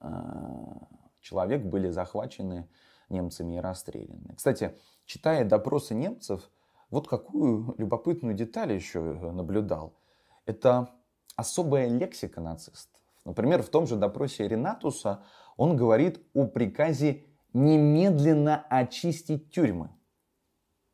а, 0.00 0.88
человек 1.20 1.62
были 1.62 1.90
захвачены 1.90 2.70
немцами 3.10 3.56
и 3.56 3.60
расстреляны. 3.60 4.34
Кстати, 4.34 4.74
читая 5.04 5.44
допросы 5.44 5.94
немцев, 5.94 6.50
вот 6.88 7.06
какую 7.06 7.74
любопытную 7.76 8.34
деталь 8.34 8.72
еще 8.72 8.98
наблюдал– 9.30 9.92
это 10.46 10.90
особая 11.36 11.88
лексика 11.88 12.40
нацистов. 12.40 13.00
Например, 13.24 13.62
в 13.62 13.68
том 13.68 13.86
же 13.86 13.96
допросе 13.96 14.48
Ренатуса 14.48 15.22
он 15.56 15.76
говорит 15.76 16.20
о 16.34 16.46
приказе 16.46 17.24
немедленно 17.52 18.64
очистить 18.68 19.50
тюрьмы. 19.50 19.90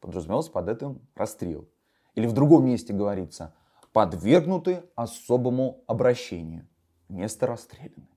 Подразумевался 0.00 0.50
под 0.50 0.68
этим 0.68 1.00
расстрел. 1.14 1.68
Или 2.14 2.26
в 2.26 2.32
другом 2.32 2.64
месте 2.66 2.92
говорится, 2.92 3.54
подвергнуты 3.92 4.82
особому 4.94 5.84
обращению. 5.86 6.66
Место 7.08 7.46
расстреляны. 7.46 8.08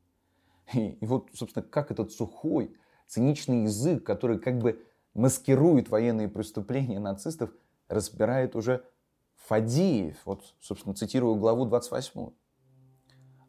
И, 0.73 0.89
и 0.91 1.05
вот, 1.05 1.29
собственно, 1.33 1.63
как 1.63 1.91
этот 1.91 2.11
сухой, 2.11 2.75
циничный 3.07 3.63
язык, 3.63 4.03
который 4.03 4.39
как 4.39 4.59
бы 4.59 4.83
маскирует 5.13 5.89
военные 5.89 6.29
преступления 6.29 6.99
нацистов, 6.99 7.51
разбирает 7.87 8.55
уже 8.55 8.83
Фадеев, 9.47 10.17
вот, 10.25 10.43
собственно, 10.59 10.95
цитирую 10.95 11.35
главу 11.35 11.65
28. 11.65 12.29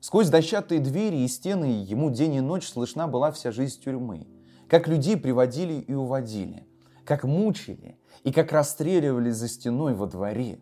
Сквозь 0.01 0.31
дощатые 0.31 0.81
двери 0.81 1.19
и 1.19 1.29
стены 1.29 1.85
ему 1.87 2.11
день 2.11 2.35
и 2.35 2.41
ночь 2.41 2.67
слышна 2.67 3.07
была 3.07 3.31
вся 3.33 3.53
жизнь 3.53 3.81
тюрьмы. 3.83 4.27
Как 4.69 4.89
людей 4.89 5.17
приводили 5.17 5.75
и 5.75 5.93
уводили, 5.93 6.67
как 7.05 7.25
мучили 7.25 7.99
и 8.25 8.33
как 8.33 8.53
расстреливали 8.53 9.31
за 9.31 9.49
стеной 9.49 9.95
во 9.95 10.07
дворе. 10.07 10.61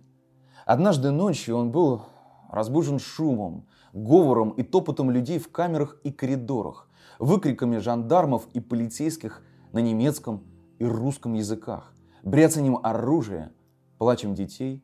Однажды 0.66 1.12
ночью 1.12 1.56
он 1.56 1.70
был 1.70 2.02
разбужен 2.50 2.98
шумом, 2.98 3.68
говором 3.92 4.50
и 4.50 4.62
топотом 4.62 5.10
людей 5.10 5.38
в 5.38 5.52
камерах 5.52 6.00
и 6.02 6.10
коридорах, 6.10 6.88
выкриками 7.18 7.78
жандармов 7.78 8.48
и 8.54 8.60
полицейских 8.60 9.42
на 9.72 9.78
немецком 9.78 10.42
и 10.78 10.84
русском 10.84 11.34
языках, 11.34 11.94
бряцанием 12.22 12.78
оружия, 12.82 13.52
плачем 13.98 14.34
детей 14.34 14.82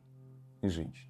и 0.65 0.69
женщин. 0.69 1.09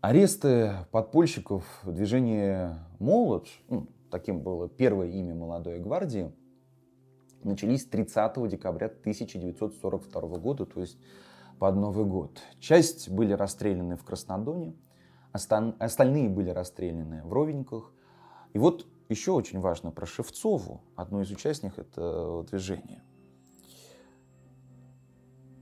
Аресты 0.00 0.86
подпольщиков 0.92 1.64
движения 1.84 2.78
«Молот», 2.98 3.48
ну, 3.68 3.86
таким 4.10 4.40
было 4.40 4.68
первое 4.68 5.08
имя 5.08 5.34
молодой 5.34 5.78
гвардии, 5.78 6.32
начались 7.44 7.84
30 7.84 8.48
декабря 8.48 8.86
1942 8.86 10.38
года, 10.38 10.64
то 10.64 10.80
есть 10.80 10.98
под 11.58 11.76
Новый 11.76 12.06
год. 12.06 12.40
Часть 12.58 13.10
были 13.10 13.34
расстреляны 13.34 13.96
в 13.96 14.04
Краснодоне, 14.04 14.74
остальные 15.32 16.30
были 16.30 16.48
расстреляны 16.48 17.22
в 17.22 17.32
Ровеньках. 17.32 17.92
И 18.54 18.58
вот 18.58 18.86
еще 19.10 19.32
очень 19.32 19.60
важно 19.60 19.90
про 19.90 20.06
Шевцову, 20.06 20.80
одну 20.96 21.20
из 21.20 21.30
участников 21.30 21.78
этого 21.78 22.44
движения. 22.44 23.02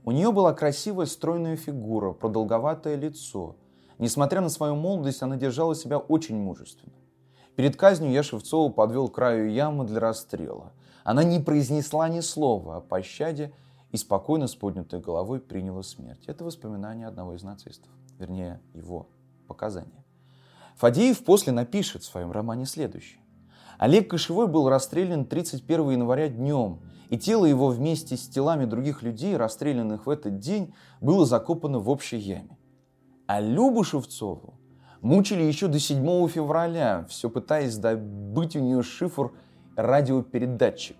У 0.09 0.11
нее 0.11 0.31
была 0.31 0.53
красивая 0.53 1.05
стройная 1.05 1.55
фигура, 1.55 2.13
продолговатое 2.13 2.95
лицо. 2.95 3.57
Несмотря 3.99 4.41
на 4.41 4.49
свою 4.49 4.73
молодость, 4.73 5.21
она 5.21 5.37
держала 5.37 5.75
себя 5.75 5.99
очень 5.99 6.35
мужественно. 6.35 6.95
Перед 7.55 7.75
казнью 7.75 8.11
я 8.11 8.23
Шевцову 8.23 8.71
подвел 8.71 9.07
краю 9.09 9.51
ямы 9.51 9.85
для 9.85 9.99
расстрела. 9.99 10.73
Она 11.03 11.23
не 11.23 11.39
произнесла 11.39 12.09
ни 12.09 12.21
слова 12.21 12.77
о 12.77 12.81
пощаде 12.81 13.53
и 13.91 13.97
спокойно 13.97 14.47
с 14.47 14.55
поднятой 14.55 14.99
головой 14.99 15.39
приняла 15.39 15.83
смерть. 15.83 16.23
Это 16.25 16.43
воспоминание 16.43 17.05
одного 17.05 17.35
из 17.35 17.43
нацистов, 17.43 17.91
вернее, 18.17 18.61
его 18.73 19.09
показания. 19.47 20.03
Фадеев 20.77 21.23
после 21.23 21.53
напишет 21.53 22.01
в 22.01 22.07
своем 22.07 22.31
романе 22.31 22.65
следующее. 22.65 23.21
Олег 23.77 24.09
Кошевой 24.09 24.47
был 24.47 24.69
расстрелян 24.69 25.25
31 25.25 25.91
января 25.91 26.29
днем, 26.29 26.79
и 27.09 27.17
тело 27.17 27.45
его 27.45 27.69
вместе 27.69 28.15
с 28.15 28.27
телами 28.27 28.65
других 28.65 29.01
людей, 29.01 29.35
расстрелянных 29.35 30.05
в 30.05 30.09
этот 30.09 30.39
день, 30.39 30.73
было 31.01 31.25
закопано 31.25 31.79
в 31.79 31.89
общей 31.89 32.17
яме. 32.17 32.57
А 33.25 33.41
Любу 33.41 33.83
Шевцову 33.83 34.53
мучили 35.01 35.43
еще 35.43 35.67
до 35.67 35.79
7 35.79 36.27
февраля, 36.27 37.05
все 37.09 37.29
пытаясь 37.29 37.77
добыть 37.77 38.55
у 38.55 38.59
нее 38.59 38.83
шифр 38.83 39.31
радиопередатчик. 39.75 40.97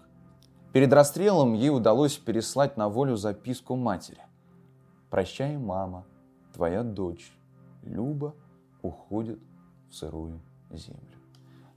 Перед 0.74 0.94
расстрелом 0.94 1.54
ей 1.54 1.70
удалось 1.70 2.18
переслать 2.18 2.78
на 2.78 2.90
волю 2.90 3.16
записку 3.16 3.76
матери. 3.76 4.22
«Прощай, 5.10 5.58
мама, 5.58 6.06
твоя 6.54 6.84
дочь 6.84 7.32
Люба 7.84 8.36
уходит 8.82 9.40
в 9.90 9.96
сырую 9.96 10.40
землю». 10.72 11.19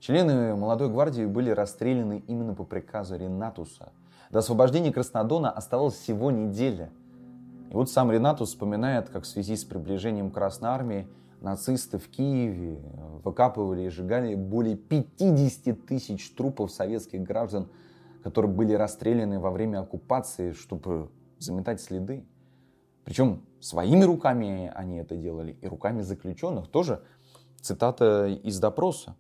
Члены 0.03 0.55
молодой 0.55 0.91
гвардии 0.91 1.25
были 1.25 1.49
расстреляны 1.49 2.23
именно 2.27 2.55
по 2.55 2.65
приказу 2.65 3.17
Ренатуса– 3.17 3.93
до 4.33 4.39
освобождения 4.39 4.91
Краснодона 4.91 5.51
оставалось 5.51 5.95
всего 5.95 6.31
неделя. 6.31 6.91
И 7.71 7.75
вот 7.75 7.91
сам 7.91 8.11
Ренатус 8.11 8.49
вспоминает, 8.49 9.11
как 9.11 9.25
в 9.25 9.27
связи 9.27 9.57
с 9.57 9.65
приближением 9.65 10.31
Красной 10.31 10.71
Армии 10.71 11.07
нацисты 11.43 11.99
в 11.99 12.09
Киеве 12.09 12.81
выкапывали 13.23 13.83
и 13.83 13.89
сжигали 13.91 14.35
более 14.35 14.77
50 14.77 15.85
тысяч 15.85 16.31
трупов 16.35 16.71
советских 16.73 17.23
граждан, 17.23 17.69
которые 18.23 18.51
были 18.51 18.73
расстреляны 18.73 19.39
во 19.39 19.51
время 19.51 19.81
оккупации, 19.81 20.53
чтобы 20.53 21.11
заметать 21.39 21.83
следы. 21.83 22.25
Причем 23.05 23.43
своими 23.61 24.05
руками 24.05 24.73
они 24.75 24.97
это 24.97 25.15
делали 25.15 25.59
и 25.61 25.67
руками 25.67 26.01
заключенных. 26.01 26.69
Тоже 26.69 27.03
цитата 27.61 28.29
из 28.29 28.59
допроса. 28.59 29.15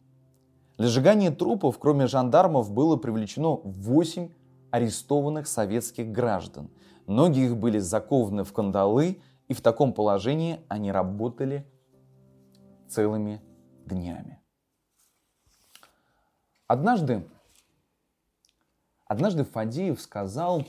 Для 0.82 0.88
сжигания 0.88 1.30
трупов, 1.30 1.78
кроме 1.78 2.08
жандармов, 2.08 2.72
было 2.72 2.96
привлечено 2.96 3.54
8 3.54 4.32
арестованных 4.72 5.46
советских 5.46 6.10
граждан. 6.10 6.72
Многие 7.06 7.44
их 7.44 7.56
были 7.56 7.78
закованы 7.78 8.42
в 8.42 8.52
кандалы, 8.52 9.22
и 9.46 9.54
в 9.54 9.60
таком 9.60 9.92
положении 9.92 10.58
они 10.66 10.90
работали 10.90 11.70
целыми 12.88 13.40
днями. 13.86 14.42
Однажды, 16.66 17.28
однажды 19.06 19.44
Фадеев 19.44 20.00
сказал 20.00 20.64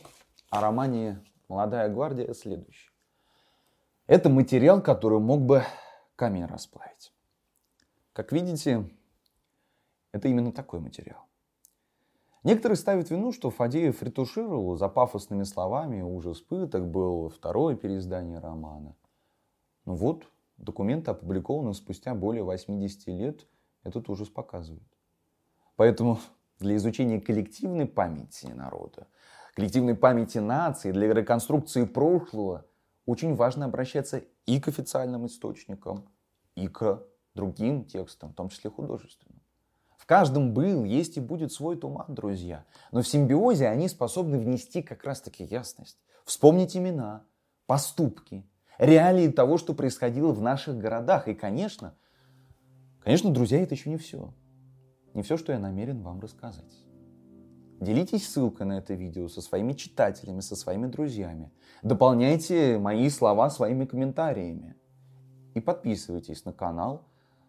о 0.52 0.62
романе 0.62 1.24
«Молодая 1.50 1.90
гвардия» 1.90 2.36
следующее. 2.36 2.92
Это 4.06 4.30
материал, 4.30 4.80
который 4.80 5.18
мог 5.18 5.42
бы 5.42 5.64
камень 6.16 6.46
расплавить. 6.46 7.12
Как 8.14 8.32
видите, 8.32 8.88
это 10.14 10.30
именно 10.30 10.54
такой 10.54 10.80
материал. 10.80 11.28
Некоторые 12.44 12.78
ставят 12.78 13.10
вину, 13.10 13.32
что 13.32 13.50
Фадеев 13.50 14.02
ретушировал 14.04 14.78
за 14.78 14.88
пафосными 14.88 15.44
словами 15.44 16.02
ужас 16.02 16.42
пыток, 16.42 16.88
был 16.88 17.30
второе 17.30 17.76
переиздание 17.76 18.40
романа. 18.40 18.96
Ну 19.86 19.96
вот, 19.96 20.28
документы 20.58 21.12
опубликованы 21.12 21.74
спустя 21.74 22.14
более 22.14 22.44
80 22.44 23.08
лет, 23.08 23.48
этот 23.84 24.08
ужас 24.10 24.30
показывает. 24.30 24.88
Поэтому 25.76 26.20
для 26.60 26.76
изучения 26.76 27.20
коллективной 27.20 27.86
памяти 27.86 28.48
народа, 28.48 29.08
коллективной 29.56 29.96
памяти 29.96 30.38
нации, 30.38 30.92
для 30.92 31.14
реконструкции 31.14 31.86
прошлого 31.86 32.66
очень 33.06 33.36
важно 33.36 33.66
обращаться 33.66 34.22
и 34.46 34.60
к 34.60 34.68
официальным 34.68 35.26
источникам, 35.26 36.10
и 36.56 36.68
к 36.68 37.04
другим 37.36 37.86
текстам, 37.86 38.32
в 38.32 38.36
том 38.36 38.50
числе 38.50 38.70
художественным. 38.70 39.33
В 40.04 40.06
каждом 40.06 40.54
был, 40.54 40.84
есть 40.84 41.16
и 41.16 41.22
будет 41.22 41.54
свой 41.54 41.78
туман, 41.78 42.08
друзья. 42.10 42.66
Но 42.92 43.02
в 43.02 43.08
симбиозе 43.08 43.70
они 43.70 43.88
способны 43.88 44.38
внести 44.38 44.82
как 44.82 45.06
раз-таки 45.06 45.46
ясность. 45.46 45.98
Вспомнить 46.26 46.76
имена, 46.76 47.24
поступки, 47.68 48.46
реалии 48.78 49.30
того, 49.30 49.58
что 49.58 49.74
происходило 49.74 50.34
в 50.34 50.42
наших 50.42 50.78
городах. 50.78 51.30
И, 51.30 51.34
конечно, 51.34 51.96
конечно, 53.00 53.32
друзья, 53.32 53.62
это 53.62 53.76
еще 53.76 53.90
не 53.90 53.96
все. 53.96 54.34
Не 55.14 55.22
все, 55.22 55.38
что 55.38 55.54
я 55.54 55.60
намерен 55.60 56.02
вам 56.02 56.20
рассказать. 56.20 56.84
Делитесь 57.80 58.30
ссылкой 58.30 58.66
на 58.68 58.80
это 58.80 58.96
видео 58.96 59.30
со 59.30 59.42
своими 59.42 59.72
читателями, 59.72 60.42
со 60.42 60.58
своими 60.58 60.88
друзьями. 60.88 61.50
Дополняйте 61.82 62.78
мои 62.78 63.08
слова 63.08 63.50
своими 63.50 63.86
комментариями. 63.86 64.76
И 65.54 65.62
подписывайтесь 65.62 66.44
на 66.44 66.52
канал, 66.52 67.08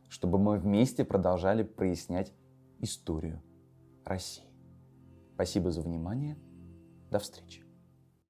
чтобы 0.08 0.38
мы 0.38 0.56
вместе 0.56 1.04
продолжали 1.04 1.64
прояснять 1.64 2.32
историю 2.84 3.42
России. 4.04 4.44
Спасибо 5.34 5.70
за 5.70 5.82
внимание. 5.82 6.38
До 7.10 7.18
встречи. 7.18 7.63